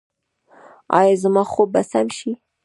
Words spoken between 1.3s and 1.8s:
خوب